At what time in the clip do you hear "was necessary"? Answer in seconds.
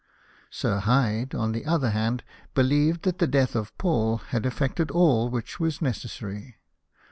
5.59-6.57